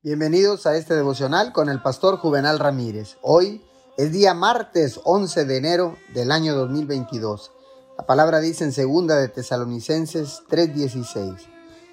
[0.00, 3.16] Bienvenidos a este devocional con el pastor Juvenal Ramírez.
[3.20, 3.66] Hoy
[3.96, 7.50] es día martes 11 de enero del año 2022.
[7.98, 11.48] La palabra dice en segunda de Tesalonicenses 3:16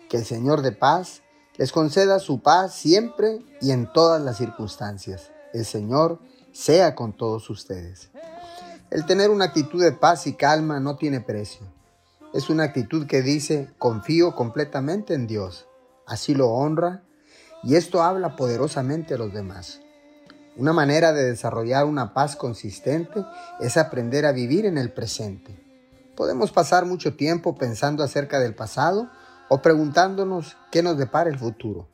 [0.07, 1.23] que el Señor de paz
[1.57, 5.31] les conceda su paz siempre y en todas las circunstancias.
[5.51, 6.19] El Señor
[6.51, 8.11] sea con todos ustedes.
[8.91, 11.65] El tener una actitud de paz y calma no tiene precio.
[12.35, 15.65] Es una actitud que dice confío completamente en Dios.
[16.05, 17.01] Así lo honra
[17.65, 19.81] y esto habla poderosamente a los demás.
[20.55, 23.25] Una manera de desarrollar una paz consistente
[23.59, 25.59] es aprender a vivir en el presente.
[26.15, 29.09] Podemos pasar mucho tiempo pensando acerca del pasado
[29.49, 31.87] o preguntándonos qué nos depara el futuro.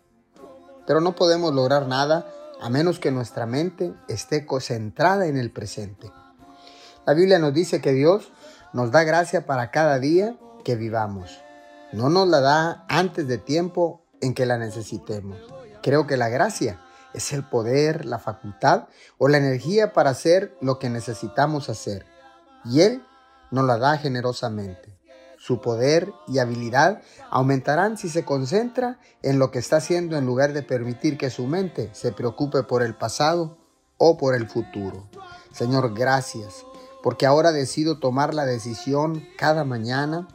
[0.86, 2.28] Pero no podemos lograr nada
[2.62, 6.12] a menos que nuestra mente esté concentrada en el presente.
[7.08, 8.32] La Biblia nos dice que Dios
[8.74, 11.40] nos da gracia para cada día que vivamos.
[11.94, 15.40] No nos la da antes de tiempo en que la necesitemos.
[15.82, 16.80] Creo que la gracia
[17.14, 22.06] es el poder, la facultad o la energía para hacer lo que necesitamos hacer.
[22.66, 23.04] Y Él
[23.52, 24.98] nos la da generosamente.
[25.38, 27.02] Su poder y habilidad
[27.32, 31.48] aumentarán si se concentra en lo que está haciendo en lugar de permitir que su
[31.48, 33.58] mente se preocupe por el pasado
[33.98, 35.10] o por el futuro.
[35.52, 36.64] Señor, gracias,
[37.02, 40.28] porque ahora decido tomar la decisión cada mañana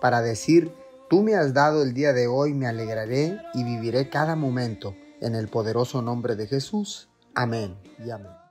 [0.00, 0.74] para decir,
[1.08, 5.36] Tú me has dado el día de hoy, me alegraré y viviré cada momento en
[5.36, 7.08] el poderoso nombre de Jesús.
[7.34, 8.45] Amén y amén.